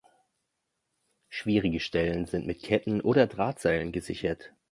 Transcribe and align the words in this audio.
Schwierige 1.29 1.79
Stellen 1.79 2.25
sind 2.25 2.47
mit 2.47 2.63
Ketten 2.63 3.01
oder 3.01 3.27
Drahtseilen 3.27 3.91
gesichert. 3.91 4.51